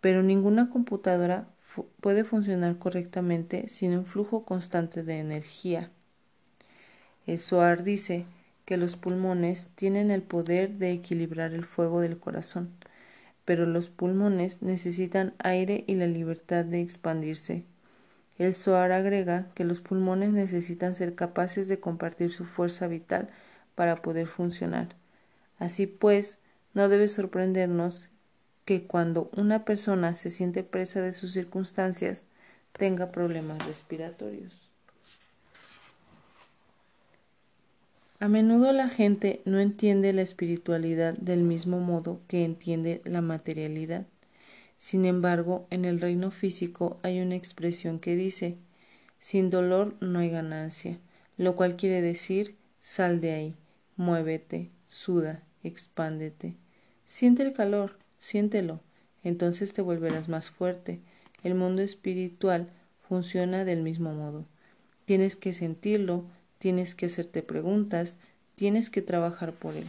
pero 0.00 0.22
ninguna 0.22 0.70
computadora 0.70 1.48
puede 2.00 2.24
funcionar 2.24 2.78
correctamente 2.78 3.68
sin 3.68 3.96
un 3.96 4.06
flujo 4.06 4.44
constante 4.44 5.02
de 5.02 5.18
energía. 5.18 5.90
El 7.26 7.40
dice 7.82 8.26
que 8.64 8.76
los 8.76 8.96
pulmones 8.96 9.68
tienen 9.74 10.10
el 10.10 10.22
poder 10.22 10.74
de 10.74 10.92
equilibrar 10.92 11.54
el 11.54 11.64
fuego 11.64 12.00
del 12.00 12.18
corazón 12.18 12.70
pero 13.44 13.66
los 13.66 13.88
pulmones 13.88 14.62
necesitan 14.62 15.34
aire 15.38 15.84
y 15.86 15.94
la 15.94 16.06
libertad 16.06 16.64
de 16.64 16.80
expandirse. 16.80 17.64
El 18.38 18.52
Soar 18.52 18.90
agrega 18.92 19.46
que 19.54 19.64
los 19.64 19.80
pulmones 19.80 20.32
necesitan 20.32 20.94
ser 20.94 21.14
capaces 21.14 21.68
de 21.68 21.78
compartir 21.78 22.32
su 22.32 22.44
fuerza 22.44 22.88
vital 22.88 23.28
para 23.74 23.96
poder 23.96 24.26
funcionar. 24.26 24.96
Así 25.58 25.86
pues, 25.86 26.38
no 26.72 26.88
debe 26.88 27.08
sorprendernos 27.08 28.08
que 28.64 28.86
cuando 28.86 29.30
una 29.36 29.64
persona 29.64 30.14
se 30.16 30.30
siente 30.30 30.64
presa 30.64 31.00
de 31.00 31.12
sus 31.12 31.32
circunstancias 31.32 32.24
tenga 32.72 33.12
problemas 33.12 33.64
respiratorios. 33.66 34.64
A 38.20 38.28
menudo 38.28 38.72
la 38.72 38.88
gente 38.88 39.42
no 39.44 39.60
entiende 39.60 40.12
la 40.12 40.22
espiritualidad 40.22 41.14
del 41.14 41.42
mismo 41.42 41.78
modo 41.78 42.20
que 42.26 42.44
entiende 42.44 43.02
la 43.04 43.20
materialidad. 43.20 44.06
Sin 44.84 45.06
embargo, 45.06 45.66
en 45.70 45.86
el 45.86 45.98
reino 45.98 46.30
físico 46.30 46.98
hay 47.02 47.18
una 47.20 47.36
expresión 47.36 47.98
que 47.98 48.16
dice 48.16 48.58
sin 49.18 49.48
dolor 49.48 49.96
no 50.00 50.18
hay 50.18 50.28
ganancia, 50.28 50.98
lo 51.38 51.56
cual 51.56 51.76
quiere 51.76 52.02
decir 52.02 52.56
sal 52.80 53.22
de 53.22 53.32
ahí, 53.32 53.54
muévete, 53.96 54.68
suda, 54.86 55.42
expándete. 55.62 56.56
Siente 57.06 57.42
el 57.44 57.54
calor, 57.54 57.96
siéntelo, 58.18 58.80
entonces 59.22 59.72
te 59.72 59.80
volverás 59.80 60.28
más 60.28 60.50
fuerte. 60.50 61.00
El 61.42 61.54
mundo 61.54 61.80
espiritual 61.80 62.68
funciona 63.08 63.64
del 63.64 63.80
mismo 63.80 64.12
modo. 64.12 64.44
Tienes 65.06 65.34
que 65.34 65.54
sentirlo, 65.54 66.26
tienes 66.58 66.94
que 66.94 67.06
hacerte 67.06 67.42
preguntas, 67.42 68.18
tienes 68.54 68.90
que 68.90 69.00
trabajar 69.00 69.54
por 69.54 69.76
él. 69.76 69.86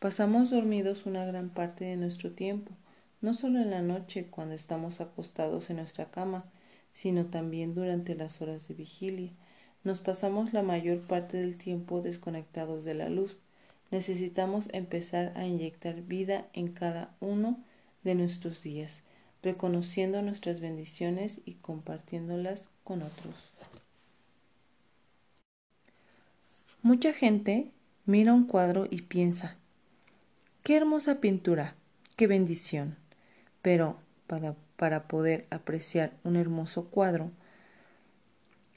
Pasamos 0.00 0.50
dormidos 0.50 1.06
una 1.06 1.24
gran 1.24 1.50
parte 1.50 1.84
de 1.84 1.94
nuestro 1.94 2.32
tiempo, 2.32 2.72
no 3.20 3.34
solo 3.34 3.60
en 3.60 3.70
la 3.70 3.82
noche 3.82 4.26
cuando 4.26 4.54
estamos 4.54 5.00
acostados 5.00 5.70
en 5.70 5.76
nuestra 5.76 6.10
cama, 6.10 6.44
sino 6.92 7.26
también 7.26 7.74
durante 7.74 8.14
las 8.14 8.40
horas 8.40 8.68
de 8.68 8.74
vigilia. 8.74 9.32
Nos 9.84 10.00
pasamos 10.00 10.52
la 10.52 10.62
mayor 10.62 11.00
parte 11.00 11.36
del 11.36 11.56
tiempo 11.56 12.00
desconectados 12.00 12.84
de 12.84 12.94
la 12.94 13.08
luz. 13.08 13.38
Necesitamos 13.90 14.68
empezar 14.72 15.32
a 15.36 15.46
inyectar 15.46 16.02
vida 16.02 16.46
en 16.52 16.68
cada 16.72 17.14
uno 17.20 17.58
de 18.02 18.14
nuestros 18.14 18.62
días, 18.62 19.02
reconociendo 19.42 20.22
nuestras 20.22 20.60
bendiciones 20.60 21.40
y 21.44 21.54
compartiéndolas 21.54 22.68
con 22.82 23.02
otros. 23.02 23.52
Mucha 26.82 27.12
gente 27.12 27.70
mira 28.06 28.32
un 28.32 28.46
cuadro 28.46 28.86
y 28.90 29.02
piensa, 29.02 29.56
qué 30.62 30.76
hermosa 30.76 31.20
pintura, 31.20 31.74
qué 32.16 32.26
bendición. 32.26 32.96
Pero 33.66 33.96
para, 34.28 34.54
para 34.76 35.08
poder 35.08 35.44
apreciar 35.50 36.12
un 36.22 36.36
hermoso 36.36 36.84
cuadro, 36.84 37.32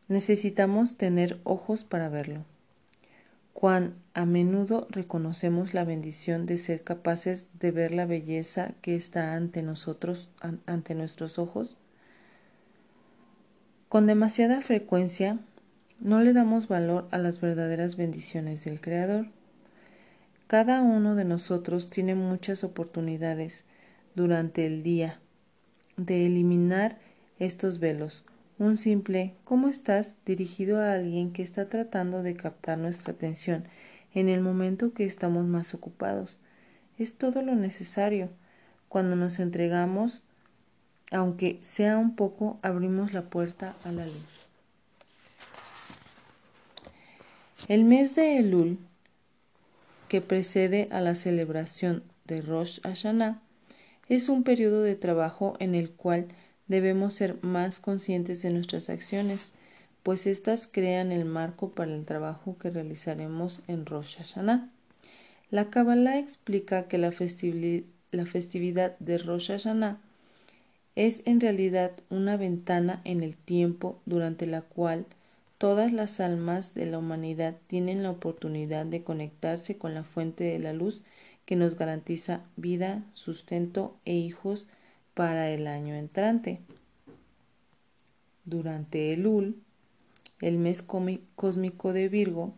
necesitamos 0.08 0.98
tener 0.98 1.40
ojos 1.44 1.84
para 1.84 2.10
verlo. 2.10 2.44
Cuán 3.54 3.94
a 4.16 4.26
menudo 4.26 4.88
reconocemos 4.90 5.76
la 5.76 5.84
bendición 5.84 6.48
de 6.48 6.58
ser 6.58 6.82
capaces 6.82 7.50
de 7.60 7.70
ver 7.70 7.94
la 7.94 8.08
belleza 8.08 8.72
que 8.82 8.96
está 8.96 9.36
ante 9.36 9.62
nosotros, 9.62 10.28
ante 10.66 10.96
nuestros 10.96 11.38
ojos. 11.38 11.78
Con 13.90 14.08
demasiada 14.08 14.60
frecuencia 14.62 15.38
no 16.00 16.20
le 16.22 16.34
damos 16.34 16.68
valor 16.68 17.08
a 17.12 17.20
las 17.20 17.40
verdaderas 17.42 17.96
bendiciones 17.96 18.66
del 18.66 18.82
Creador. 18.82 19.28
Cada 20.48 20.82
uno 20.82 21.14
de 21.14 21.26
nosotros 21.26 21.92
tiene 21.92 22.16
muchas 22.16 22.64
oportunidades 22.64 23.66
durante 24.16 24.66
el 24.66 24.84
día 24.84 25.20
de 25.98 26.26
eliminar 26.26 26.98
estos 27.40 27.80
velos. 27.80 28.24
Un 28.58 28.78
simple 28.78 29.36
¿cómo 29.46 29.70
estás? 29.70 30.16
dirigido 30.26 30.82
a 30.82 30.94
alguien 30.94 31.32
que 31.32 31.42
está 31.42 31.70
tratando 31.70 32.24
de 32.24 32.36
captar 32.36 32.78
nuestra 32.78 33.14
atención 33.14 33.66
en 34.14 34.30
el 34.30 34.42
momento 34.42 34.94
que 34.94 35.06
estamos 35.06 35.46
más 35.46 35.74
ocupados. 35.74 36.38
Es 36.98 37.18
todo 37.18 37.42
lo 37.42 37.56
necesario. 37.56 38.30
Cuando 38.90 39.16
nos 39.16 39.40
entregamos, 39.40 40.24
aunque 41.12 41.60
sea 41.62 41.98
un 41.98 42.16
poco, 42.16 42.60
abrimos 42.62 43.14
la 43.14 43.30
puerta 43.30 43.76
a 43.84 43.92
la 43.92 44.06
luz. 44.06 44.48
El 47.68 47.86
mes 47.86 48.16
de 48.16 48.40
Elul, 48.40 48.80
que 50.08 50.22
precede 50.22 50.88
a 50.92 51.02
la 51.02 51.14
celebración 51.14 52.04
de 52.26 52.42
Rosh 52.42 52.82
Hashanah, 52.82 53.42
es 54.10 54.28
un 54.28 54.44
periodo 54.44 54.82
de 54.82 54.96
trabajo 54.96 55.56
en 55.60 55.76
el 55.76 55.92
cual 55.92 56.28
debemos 56.68 57.14
ser 57.14 57.38
más 57.44 57.80
conscientes 57.80 58.42
de 58.42 58.50
nuestras 58.50 58.90
acciones, 58.90 59.52
pues 60.04 60.28
éstas 60.28 60.68
crean 60.72 61.12
el 61.12 61.26
marco 61.26 61.72
para 61.72 61.94
el 61.94 62.06
trabajo 62.06 62.58
que 62.58 62.72
realizaremos 62.72 63.62
en 63.68 63.86
Rosh 63.86 64.18
Hashanah. 64.18 64.70
La 65.52 65.70
Kabbalah 65.70 66.18
explica 66.20 66.88
que 66.88 66.98
la, 66.98 67.12
festividad 67.12 68.98
de 69.00 69.18
Rosh 69.18 69.48
Hashanah 69.48 70.00
es 70.96 71.22
en 71.26 71.40
realidad 71.40 71.92
una 72.10 72.38
ventana 72.38 73.02
en 73.04 73.24
el 73.24 73.36
tiempo 73.36 74.00
durante 74.06 74.46
la 74.48 74.62
cual 74.62 75.06
todas 75.58 75.92
las 75.92 76.20
almas 76.20 76.74
de 76.74 76.86
la 76.86 76.98
humanidad 76.98 77.56
tienen 77.68 78.04
la 78.04 78.12
oportunidad 78.12 78.86
de 78.86 79.04
conectarse 79.04 79.78
con 79.78 79.94
la 79.94 80.04
fuente 80.04 80.46
de 80.46 80.60
la 80.60 80.74
luz 80.74 81.04
que 81.50 81.56
nos 81.56 81.76
garantiza 81.76 82.44
vida, 82.58 83.04
sustento 83.14 83.98
e 84.06 84.14
hijos 84.14 84.68
para 85.16 85.50
el 85.50 85.66
año 85.66 85.96
entrante. 85.96 86.60
Durante 88.46 89.14
el 89.14 89.26
UL, 89.26 89.56
el 90.42 90.60
mes 90.60 90.84
cósmico 90.84 91.92
de 91.92 92.08
Virgo, 92.08 92.54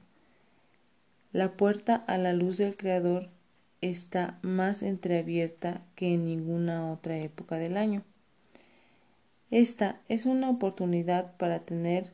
la 1.31 1.53
puerta 1.53 1.95
a 1.95 2.17
la 2.17 2.33
luz 2.33 2.57
del 2.57 2.75
Creador 2.75 3.29
está 3.79 4.37
más 4.41 4.83
entreabierta 4.83 5.85
que 5.95 6.13
en 6.13 6.25
ninguna 6.25 6.91
otra 6.91 7.17
época 7.17 7.55
del 7.55 7.77
año. 7.77 8.03
Esta 9.51 10.01
es 10.09 10.25
una 10.25 10.49
oportunidad 10.49 11.37
para 11.37 11.59
tener 11.59 12.11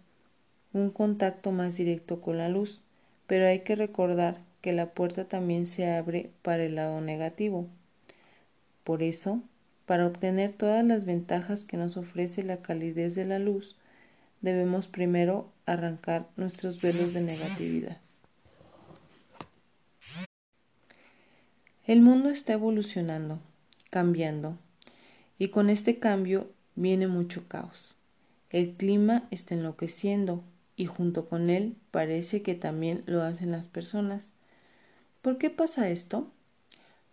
un 0.73 0.91
contacto 0.91 1.51
más 1.51 1.75
directo 1.75 2.21
con 2.21 2.37
la 2.37 2.49
luz, 2.49 2.83
pero 3.25 3.47
hay 3.47 3.61
que 3.61 3.75
recordar 3.75 4.45
que 4.67 4.73
la 4.73 4.89
puerta 4.89 5.23
también 5.29 5.65
se 5.65 5.89
abre 5.89 6.29
para 6.41 6.65
el 6.65 6.75
lado 6.75 6.99
negativo. 6.99 7.69
Por 8.83 9.01
eso, 9.01 9.41
para 9.85 10.05
obtener 10.05 10.51
todas 10.51 10.83
las 10.83 11.05
ventajas 11.05 11.63
que 11.63 11.77
nos 11.77 11.95
ofrece 11.95 12.43
la 12.43 12.57
calidez 12.57 13.15
de 13.15 13.23
la 13.23 13.39
luz, 13.39 13.77
debemos 14.41 14.89
primero 14.89 15.49
arrancar 15.65 16.27
nuestros 16.35 16.81
velos 16.81 17.13
de 17.13 17.21
negatividad. 17.21 18.01
El 21.85 22.01
mundo 22.01 22.27
está 22.27 22.51
evolucionando, 22.51 23.39
cambiando, 23.89 24.57
y 25.39 25.47
con 25.47 25.69
este 25.69 25.97
cambio 25.97 26.51
viene 26.75 27.07
mucho 27.07 27.47
caos. 27.47 27.95
El 28.49 28.73
clima 28.73 29.29
está 29.31 29.55
enloqueciendo 29.55 30.43
y 30.75 30.87
junto 30.87 31.29
con 31.29 31.49
él 31.49 31.77
parece 31.89 32.41
que 32.41 32.53
también 32.53 33.03
lo 33.05 33.21
hacen 33.21 33.51
las 33.51 33.67
personas. 33.67 34.33
¿Por 35.27 35.37
qué 35.37 35.49
pasa 35.49 35.89
esto? 35.89 36.31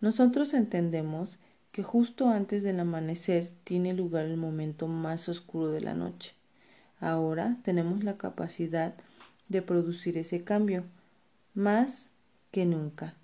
Nosotros 0.01 0.55
entendemos 0.55 1.41
que 1.73 1.83
justo 1.83 2.29
antes 2.29 2.63
del 2.63 2.79
amanecer 2.79 3.51
tiene 3.65 3.93
lugar 3.93 4.27
el 4.27 4.37
momento 4.37 4.87
más 4.87 5.29
oscuro 5.29 5.73
de 5.73 5.81
la 5.81 5.95
noche. 5.95 6.37
Ahora 7.01 7.59
tenemos 7.65 8.05
la 8.05 8.17
capacidad 8.17 8.95
de 9.49 9.63
producir 9.63 10.17
ese 10.17 10.45
cambio, 10.45 10.85
más 11.55 12.13
que 12.53 12.67
nunca. 12.67 13.17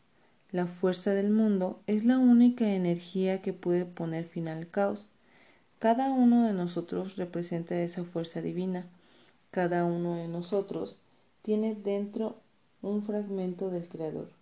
La 0.50 0.66
fuerza 0.66 1.14
del 1.14 1.30
mundo 1.30 1.80
es 1.86 2.04
la 2.04 2.18
única 2.18 2.68
energía 2.68 3.42
que 3.42 3.52
puede 3.52 3.84
poner 3.84 4.24
fin 4.24 4.48
al 4.48 4.68
caos. 4.70 5.08
Cada 5.78 6.10
uno 6.10 6.48
de 6.48 6.52
nosotros 6.52 7.14
representa 7.14 7.80
esa 7.80 8.02
fuerza 8.02 8.42
divina. 8.42 8.86
Cada 9.52 9.84
uno 9.84 10.16
de 10.16 10.26
nosotros 10.26 10.98
tiene 11.42 11.76
dentro 11.76 12.40
un 12.82 13.02
fragmento 13.02 13.70
del 13.70 13.88
Creador. 13.88 14.39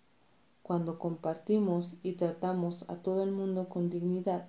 Cuando 0.69 0.99
compartimos 0.99 1.95
y 2.03 2.11
tratamos 2.11 2.85
a 2.89 2.97
todo 2.97 3.23
el 3.23 3.31
mundo 3.31 3.69
con 3.69 3.89
dignidad, 3.89 4.45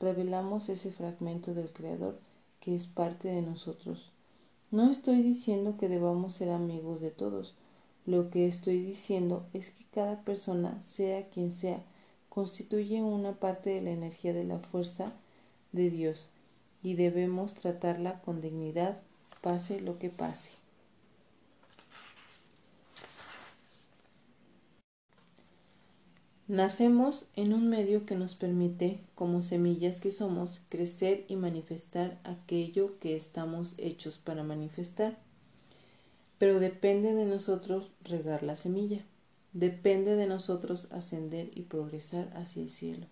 revelamos 0.00 0.68
ese 0.68 0.90
fragmento 0.90 1.54
del 1.54 1.72
Creador 1.72 2.18
que 2.58 2.74
es 2.74 2.88
parte 2.88 3.28
de 3.28 3.40
nosotros. 3.40 4.10
No 4.72 4.90
estoy 4.90 5.22
diciendo 5.22 5.76
que 5.78 5.88
debamos 5.88 6.34
ser 6.34 6.50
amigos 6.50 7.00
de 7.00 7.12
todos. 7.12 7.54
Lo 8.04 8.30
que 8.30 8.48
estoy 8.48 8.82
diciendo 8.82 9.46
es 9.52 9.70
que 9.70 9.84
cada 9.94 10.22
persona, 10.22 10.82
sea 10.82 11.28
quien 11.28 11.52
sea, 11.52 11.84
constituye 12.28 13.04
una 13.04 13.34
parte 13.34 13.70
de 13.70 13.80
la 13.80 13.90
energía 13.90 14.32
de 14.32 14.42
la 14.42 14.58
fuerza 14.58 15.12
de 15.70 15.88
Dios 15.88 16.30
y 16.82 16.94
debemos 16.94 17.54
tratarla 17.54 18.20
con 18.22 18.40
dignidad, 18.40 19.02
pase 19.40 19.80
lo 19.80 20.00
que 20.00 20.10
pase. 20.10 20.59
Nacemos 26.50 27.26
en 27.36 27.52
un 27.52 27.68
medio 27.68 28.04
que 28.06 28.16
nos 28.16 28.34
permite, 28.34 28.98
como 29.14 29.40
semillas 29.40 30.00
que 30.00 30.10
somos, 30.10 30.60
crecer 30.68 31.24
y 31.28 31.36
manifestar 31.36 32.18
aquello 32.24 32.98
que 32.98 33.14
estamos 33.14 33.74
hechos 33.78 34.18
para 34.18 34.42
manifestar. 34.42 35.16
Pero 36.38 36.58
depende 36.58 37.14
de 37.14 37.24
nosotros 37.24 37.92
regar 38.02 38.42
la 38.42 38.56
semilla. 38.56 39.04
Depende 39.52 40.16
de 40.16 40.26
nosotros 40.26 40.88
ascender 40.90 41.52
y 41.54 41.62
progresar 41.62 42.32
hacia 42.34 42.64
el 42.64 42.68
cielo. 42.68 43.06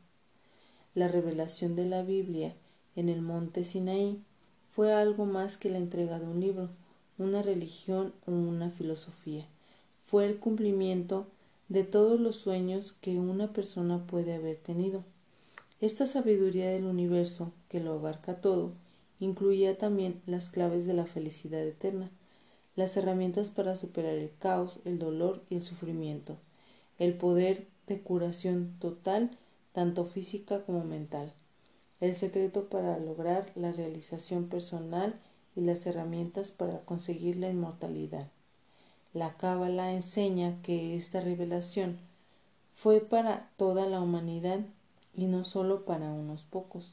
La 0.96 1.06
revelación 1.06 1.76
de 1.76 1.86
la 1.86 2.02
Biblia 2.02 2.54
en 2.96 3.08
el 3.08 3.22
monte 3.22 3.62
Sinaí 3.62 4.20
fue 4.66 4.92
algo 4.92 5.26
más 5.26 5.56
que 5.56 5.70
la 5.70 5.78
entrega 5.78 6.18
de 6.18 6.26
un 6.26 6.40
libro, 6.40 6.70
una 7.18 7.42
religión 7.42 8.12
o 8.26 8.32
una 8.32 8.70
filosofía. 8.70 9.46
Fue 10.02 10.26
el 10.26 10.38
cumplimiento 10.38 11.28
de 11.68 11.84
todos 11.84 12.20
los 12.20 12.36
sueños 12.36 12.92
que 12.92 13.18
una 13.18 13.52
persona 13.52 14.06
puede 14.06 14.34
haber 14.34 14.56
tenido. 14.56 15.04
Esta 15.80 16.06
sabiduría 16.06 16.70
del 16.70 16.84
universo, 16.84 17.52
que 17.68 17.80
lo 17.80 17.92
abarca 17.92 18.40
todo, 18.40 18.72
incluía 19.20 19.78
también 19.78 20.20
las 20.26 20.50
claves 20.50 20.86
de 20.86 20.94
la 20.94 21.06
felicidad 21.06 21.66
eterna, 21.66 22.10
las 22.76 22.96
herramientas 22.96 23.50
para 23.50 23.76
superar 23.76 24.14
el 24.14 24.30
caos, 24.38 24.80
el 24.84 24.98
dolor 24.98 25.42
y 25.50 25.56
el 25.56 25.62
sufrimiento, 25.62 26.36
el 26.98 27.14
poder 27.14 27.66
de 27.86 28.00
curación 28.00 28.74
total, 28.80 29.30
tanto 29.72 30.04
física 30.04 30.64
como 30.64 30.84
mental 30.84 31.32
el 32.00 32.14
secreto 32.14 32.68
para 32.68 32.98
lograr 32.98 33.50
la 33.56 33.72
realización 33.72 34.48
personal 34.48 35.18
y 35.56 35.62
las 35.62 35.84
herramientas 35.86 36.50
para 36.50 36.80
conseguir 36.80 37.36
la 37.36 37.48
inmortalidad. 37.48 38.28
La 39.18 39.32
Cábala 39.32 39.94
enseña 39.94 40.62
que 40.62 40.96
esta 40.96 41.20
revelación 41.20 41.98
fue 42.72 43.00
para 43.00 43.50
toda 43.56 43.84
la 43.86 44.00
humanidad 44.00 44.60
y 45.12 45.26
no 45.26 45.42
solo 45.42 45.84
para 45.84 46.12
unos 46.12 46.42
pocos. 46.42 46.92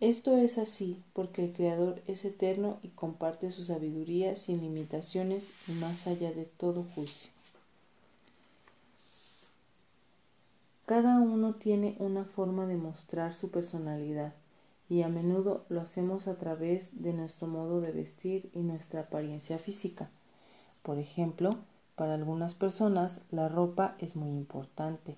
Esto 0.00 0.36
es 0.36 0.58
así 0.58 1.02
porque 1.14 1.42
el 1.42 1.54
Creador 1.54 2.02
es 2.06 2.26
eterno 2.26 2.80
y 2.82 2.88
comparte 2.88 3.50
su 3.50 3.64
sabiduría 3.64 4.36
sin 4.36 4.60
limitaciones 4.60 5.52
y 5.68 5.72
más 5.72 6.06
allá 6.06 6.32
de 6.32 6.44
todo 6.44 6.84
juicio. 6.94 7.30
Cada 10.84 11.18
uno 11.18 11.54
tiene 11.54 11.96
una 11.98 12.26
forma 12.26 12.66
de 12.66 12.76
mostrar 12.76 13.32
su 13.32 13.50
personalidad 13.50 14.34
y 14.90 15.00
a 15.00 15.08
menudo 15.08 15.64
lo 15.70 15.80
hacemos 15.80 16.28
a 16.28 16.36
través 16.36 17.02
de 17.02 17.14
nuestro 17.14 17.46
modo 17.46 17.80
de 17.80 17.90
vestir 17.90 18.50
y 18.52 18.58
nuestra 18.58 19.00
apariencia 19.00 19.58
física. 19.58 20.10
Por 20.84 20.98
ejemplo, 20.98 21.48
para 21.96 22.12
algunas 22.12 22.54
personas 22.54 23.22
la 23.30 23.48
ropa 23.48 23.96
es 23.98 24.16
muy 24.16 24.28
importante 24.28 25.16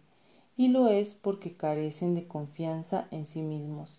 y 0.56 0.68
lo 0.68 0.86
es 0.88 1.14
porque 1.14 1.56
carecen 1.56 2.14
de 2.14 2.28
confianza 2.28 3.08
en 3.10 3.26
sí 3.26 3.42
mismos. 3.42 3.98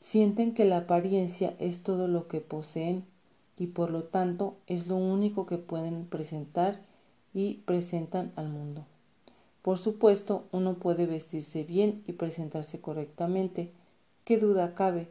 Sienten 0.00 0.52
que 0.52 0.64
la 0.64 0.78
apariencia 0.78 1.54
es 1.60 1.84
todo 1.84 2.08
lo 2.08 2.26
que 2.26 2.40
poseen 2.40 3.04
y 3.56 3.68
por 3.68 3.92
lo 3.92 4.02
tanto 4.02 4.56
es 4.66 4.88
lo 4.88 4.96
único 4.96 5.46
que 5.46 5.58
pueden 5.58 6.06
presentar 6.06 6.80
y 7.32 7.62
presentan 7.64 8.32
al 8.34 8.48
mundo. 8.48 8.84
Por 9.62 9.78
supuesto, 9.78 10.46
uno 10.50 10.74
puede 10.74 11.06
vestirse 11.06 11.62
bien 11.62 12.02
y 12.08 12.14
presentarse 12.14 12.80
correctamente, 12.80 13.70
qué 14.24 14.38
duda 14.38 14.74
cabe, 14.74 15.08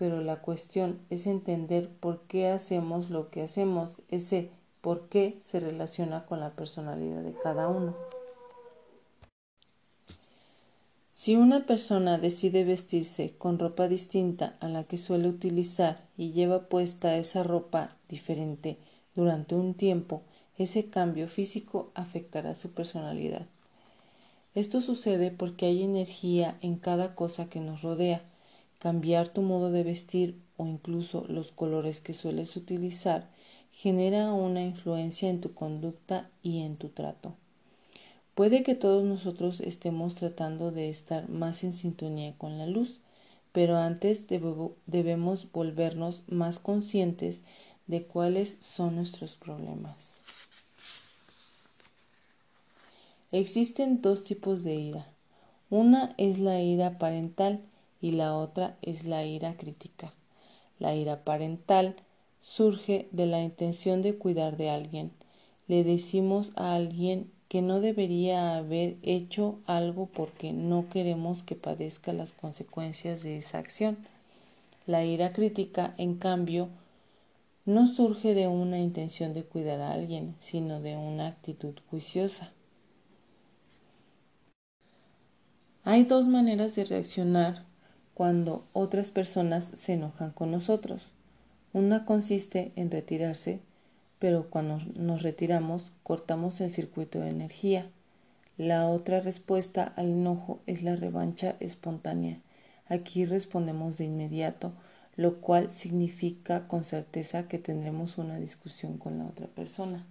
pero 0.00 0.22
la 0.22 0.36
cuestión 0.36 0.98
es 1.10 1.26
entender 1.26 1.90
por 1.90 2.22
qué 2.22 2.48
hacemos 2.48 3.10
lo 3.10 3.28
que 3.28 3.42
hacemos, 3.42 4.00
ese 4.08 4.48
por 4.80 5.10
qué 5.10 5.36
se 5.42 5.60
relaciona 5.60 6.24
con 6.24 6.40
la 6.40 6.52
personalidad 6.52 7.22
de 7.22 7.34
cada 7.34 7.68
uno. 7.68 7.94
Si 11.12 11.36
una 11.36 11.66
persona 11.66 12.16
decide 12.16 12.64
vestirse 12.64 13.34
con 13.36 13.58
ropa 13.58 13.88
distinta 13.88 14.56
a 14.60 14.68
la 14.68 14.84
que 14.84 14.96
suele 14.96 15.28
utilizar 15.28 16.08
y 16.16 16.32
lleva 16.32 16.70
puesta 16.70 17.18
esa 17.18 17.42
ropa 17.42 17.94
diferente 18.08 18.78
durante 19.14 19.54
un 19.54 19.74
tiempo, 19.74 20.22
ese 20.56 20.88
cambio 20.88 21.28
físico 21.28 21.90
afectará 21.94 22.54
su 22.54 22.72
personalidad. 22.72 23.44
Esto 24.54 24.80
sucede 24.80 25.30
porque 25.30 25.66
hay 25.66 25.82
energía 25.82 26.56
en 26.62 26.76
cada 26.76 27.14
cosa 27.14 27.50
que 27.50 27.60
nos 27.60 27.82
rodea. 27.82 28.29
Cambiar 28.80 29.28
tu 29.28 29.42
modo 29.42 29.70
de 29.70 29.84
vestir 29.84 30.40
o 30.56 30.66
incluso 30.66 31.26
los 31.28 31.52
colores 31.52 32.00
que 32.00 32.14
sueles 32.14 32.56
utilizar 32.56 33.28
genera 33.72 34.32
una 34.32 34.62
influencia 34.62 35.28
en 35.28 35.40
tu 35.40 35.54
conducta 35.54 36.28
y 36.42 36.62
en 36.62 36.76
tu 36.76 36.88
trato. 36.88 37.34
Puede 38.34 38.62
que 38.62 38.74
todos 38.74 39.04
nosotros 39.04 39.60
estemos 39.60 40.14
tratando 40.14 40.70
de 40.70 40.88
estar 40.88 41.28
más 41.28 41.62
en 41.62 41.74
sintonía 41.74 42.34
con 42.38 42.56
la 42.56 42.66
luz, 42.66 43.00
pero 43.52 43.76
antes 43.76 44.24
debemos 44.86 45.52
volvernos 45.52 46.22
más 46.26 46.58
conscientes 46.58 47.42
de 47.86 48.04
cuáles 48.04 48.56
son 48.60 48.96
nuestros 48.96 49.36
problemas. 49.36 50.22
Existen 53.30 54.00
dos 54.00 54.24
tipos 54.24 54.64
de 54.64 54.74
ira. 54.74 55.06
Una 55.68 56.14
es 56.16 56.38
la 56.38 56.62
ira 56.62 56.98
parental 56.98 57.60
y 58.00 58.12
la 58.12 58.36
otra 58.36 58.76
es 58.82 59.06
la 59.06 59.24
ira 59.24 59.56
crítica. 59.56 60.12
La 60.78 60.94
ira 60.94 61.24
parental 61.24 61.96
surge 62.40 63.08
de 63.12 63.26
la 63.26 63.42
intención 63.42 64.02
de 64.02 64.16
cuidar 64.16 64.56
de 64.56 64.70
alguien. 64.70 65.12
Le 65.68 65.84
decimos 65.84 66.52
a 66.56 66.74
alguien 66.74 67.30
que 67.48 67.62
no 67.62 67.80
debería 67.80 68.56
haber 68.56 68.96
hecho 69.02 69.58
algo 69.66 70.06
porque 70.06 70.52
no 70.52 70.88
queremos 70.88 71.42
que 71.42 71.56
padezca 71.56 72.12
las 72.12 72.32
consecuencias 72.32 73.22
de 73.22 73.38
esa 73.38 73.58
acción. 73.58 73.98
La 74.86 75.04
ira 75.04 75.30
crítica, 75.30 75.94
en 75.98 76.14
cambio, 76.14 76.68
no 77.66 77.86
surge 77.86 78.34
de 78.34 78.48
una 78.48 78.78
intención 78.78 79.34
de 79.34 79.44
cuidar 79.44 79.80
a 79.80 79.92
alguien, 79.92 80.34
sino 80.38 80.80
de 80.80 80.96
una 80.96 81.26
actitud 81.26 81.74
juiciosa. 81.90 82.52
Hay 85.84 86.04
dos 86.04 86.26
maneras 86.26 86.74
de 86.76 86.84
reaccionar 86.84 87.64
cuando 88.20 88.66
otras 88.74 89.10
personas 89.10 89.64
se 89.64 89.94
enojan 89.94 90.30
con 90.32 90.50
nosotros. 90.50 91.06
Una 91.72 92.04
consiste 92.04 92.70
en 92.76 92.90
retirarse, 92.90 93.60
pero 94.18 94.50
cuando 94.50 94.76
nos 94.94 95.22
retiramos 95.22 95.90
cortamos 96.02 96.60
el 96.60 96.70
circuito 96.70 97.20
de 97.20 97.30
energía. 97.30 97.88
La 98.58 98.86
otra 98.88 99.22
respuesta 99.22 99.94
al 99.96 100.10
enojo 100.10 100.60
es 100.66 100.82
la 100.82 100.96
revancha 100.96 101.56
espontánea. 101.60 102.40
Aquí 102.90 103.24
respondemos 103.24 103.96
de 103.96 104.04
inmediato, 104.04 104.74
lo 105.16 105.36
cual 105.40 105.72
significa 105.72 106.68
con 106.68 106.84
certeza 106.84 107.48
que 107.48 107.58
tendremos 107.58 108.18
una 108.18 108.38
discusión 108.38 108.98
con 108.98 109.16
la 109.16 109.24
otra 109.24 109.46
persona. 109.46 110.04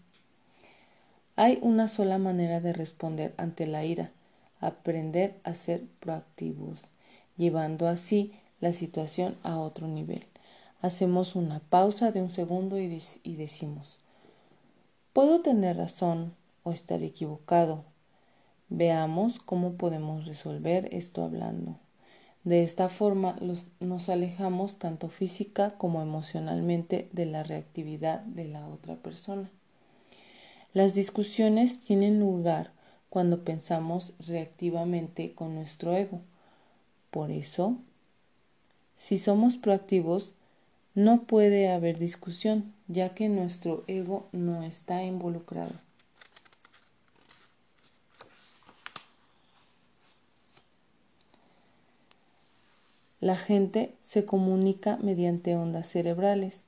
Hay 1.35 1.59
una 1.61 1.87
sola 1.87 2.17
manera 2.17 2.59
de 2.59 2.73
responder 2.73 3.35
ante 3.37 3.67
la 3.67 3.85
ira, 3.85 4.09
aprender 4.61 5.35
a 5.43 5.53
ser 5.53 5.83
proactivos, 5.99 6.91
llevando 7.39 7.87
así 7.87 8.33
la 8.59 8.73
situación 8.73 9.37
a 9.41 9.57
otro 9.57 9.87
nivel. 9.87 10.25
Hacemos 10.81 11.35
una 11.35 11.59
pausa 11.59 12.11
de 12.11 12.21
un 12.21 12.29
segundo 12.29 12.77
y, 12.77 13.35
decimos, 13.35 13.97
puedo 15.13 15.41
tener 15.41 15.77
razón 15.77 16.35
o 16.63 16.71
estar 16.71 17.01
equivocado. 17.01 17.85
Veamos 18.67 19.39
cómo 19.39 19.73
podemos 19.73 20.25
resolver 20.25 20.93
esto 20.93 21.23
hablando. 21.23 21.77
De 22.43 22.63
esta 22.63 22.89
forma 22.89 23.37
nos 23.79 24.09
alejamos 24.09 24.77
tanto 24.77 25.09
física 25.09 25.75
como 25.77 26.01
emocionalmente 26.01 27.09
de 27.13 27.25
la 27.25 27.43
reactividad 27.43 28.19
de 28.21 28.45
la 28.45 28.67
otra 28.67 28.95
persona. 28.95 29.49
Las 30.73 30.93
discusiones 30.93 31.79
tienen 31.79 32.19
lugar 32.19 32.71
cuando 33.09 33.43
pensamos 33.43 34.13
reactivamente 34.19 35.33
con 35.33 35.55
nuestro 35.55 35.95
ego. 35.95 36.21
Por 37.11 37.31
eso, 37.31 37.77
si 38.95 39.17
somos 39.17 39.57
proactivos, 39.57 40.33
no 40.93 41.23
puede 41.23 41.69
haber 41.69 41.97
discusión, 41.97 42.73
ya 42.87 43.15
que 43.15 43.29
nuestro 43.29 43.83
ego 43.87 44.27
no 44.31 44.63
está 44.63 45.03
involucrado. 45.03 45.73
La 53.21 53.35
gente 53.35 53.95
se 54.01 54.25
comunica 54.25 54.97
mediante 54.97 55.55
ondas 55.55 55.87
cerebrales. 55.87 56.65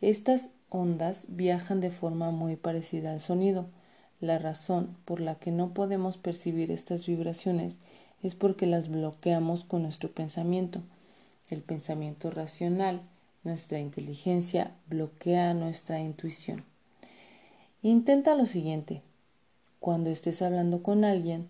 Estas 0.00 0.50
ondas 0.68 1.26
viajan 1.28 1.80
de 1.80 1.90
forma 1.90 2.30
muy 2.32 2.56
parecida 2.56 3.12
al 3.12 3.20
sonido. 3.20 3.66
La 4.20 4.38
razón 4.38 4.96
por 5.04 5.20
la 5.20 5.36
que 5.36 5.52
no 5.52 5.72
podemos 5.72 6.18
percibir 6.18 6.70
estas 6.72 7.06
vibraciones 7.06 7.78
es 8.24 8.34
porque 8.34 8.66
las 8.66 8.88
bloqueamos 8.88 9.62
con 9.62 9.82
nuestro 9.82 10.10
pensamiento. 10.10 10.80
El 11.48 11.62
pensamiento 11.62 12.32
racional, 12.32 13.02
nuestra 13.44 13.78
inteligencia, 13.78 14.72
bloquea 14.88 15.54
nuestra 15.54 16.00
intuición. 16.00 16.64
Intenta 17.82 18.34
lo 18.34 18.46
siguiente. 18.46 19.02
Cuando 19.78 20.10
estés 20.10 20.42
hablando 20.42 20.82
con 20.82 21.04
alguien, 21.04 21.48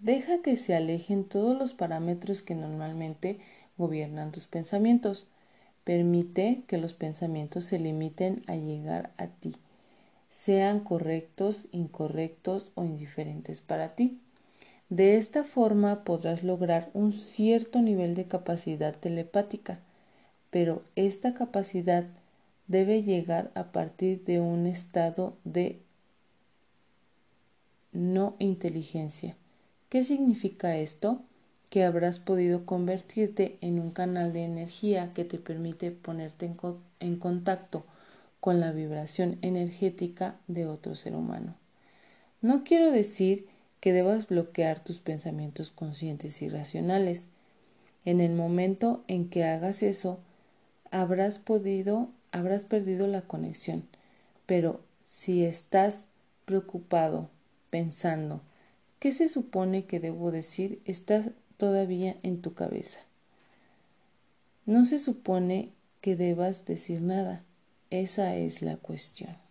deja 0.00 0.42
que 0.42 0.56
se 0.56 0.74
alejen 0.74 1.24
todos 1.24 1.56
los 1.56 1.74
parámetros 1.74 2.42
que 2.42 2.56
normalmente 2.56 3.38
gobiernan 3.78 4.32
tus 4.32 4.46
pensamientos. 4.46 5.28
Permite 5.84 6.64
que 6.66 6.78
los 6.78 6.94
pensamientos 6.94 7.64
se 7.64 7.78
limiten 7.78 8.42
a 8.48 8.56
llegar 8.56 9.12
a 9.18 9.28
ti 9.28 9.54
sean 10.34 10.80
correctos, 10.80 11.68
incorrectos 11.70 12.72
o 12.74 12.84
indiferentes 12.84 13.60
para 13.60 13.94
ti. 13.94 14.18
De 14.88 15.16
esta 15.16 15.44
forma 15.44 16.04
podrás 16.04 16.42
lograr 16.42 16.90
un 16.94 17.12
cierto 17.12 17.80
nivel 17.80 18.14
de 18.14 18.26
capacidad 18.26 18.94
telepática, 18.94 19.78
pero 20.50 20.82
esta 20.94 21.34
capacidad 21.34 22.04
debe 22.66 23.02
llegar 23.02 23.50
a 23.54 23.72
partir 23.72 24.24
de 24.24 24.40
un 24.40 24.66
estado 24.66 25.36
de 25.44 25.80
no 27.92 28.34
inteligencia. 28.38 29.36
¿Qué 29.88 30.04
significa 30.04 30.76
esto? 30.76 31.20
Que 31.70 31.84
habrás 31.84 32.18
podido 32.18 32.66
convertirte 32.66 33.58
en 33.60 33.78
un 33.78 33.90
canal 33.90 34.32
de 34.32 34.44
energía 34.44 35.12
que 35.14 35.24
te 35.24 35.38
permite 35.38 35.90
ponerte 35.90 36.52
en, 37.00 37.16
contacto 37.16 37.84
con 38.40 38.60
la 38.60 38.72
vibración 38.72 39.38
energética 39.42 40.36
de 40.46 40.66
otro 40.66 40.94
ser 40.94 41.14
humano. 41.14 41.54
No 42.42 42.64
quiero 42.64 42.90
decir 42.90 43.46
que 43.84 43.92
debas 43.92 44.28
bloquear 44.28 44.82
tus 44.82 45.02
pensamientos 45.02 45.70
conscientes 45.70 46.40
y 46.40 46.48
racionales. 46.48 47.28
En 48.06 48.22
el 48.22 48.32
momento 48.32 49.04
en 49.08 49.28
que 49.28 49.44
hagas 49.44 49.82
eso, 49.82 50.20
habrás 50.90 51.38
podido, 51.38 52.08
habrás 52.32 52.64
perdido 52.64 53.06
la 53.08 53.20
conexión. 53.20 53.86
Pero 54.46 54.80
si 55.04 55.44
estás 55.44 56.06
preocupado, 56.46 57.28
pensando, 57.68 58.40
¿qué 59.00 59.12
se 59.12 59.28
supone 59.28 59.84
que 59.84 60.00
debo 60.00 60.32
decir? 60.32 60.80
está 60.86 61.22
todavía 61.58 62.16
en 62.22 62.40
tu 62.40 62.54
cabeza. 62.54 63.00
No 64.64 64.86
se 64.86 64.98
supone 64.98 65.72
que 66.00 66.16
debas 66.16 66.64
decir 66.64 67.02
nada. 67.02 67.44
Esa 67.90 68.34
es 68.34 68.62
la 68.62 68.78
cuestión. 68.78 69.43